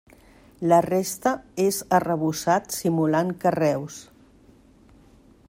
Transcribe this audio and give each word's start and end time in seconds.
La 0.69 0.77
resta 0.85 1.33
és 1.65 1.77
arrebossat 1.99 2.73
simulant 2.79 3.31
carreus. 3.45 4.01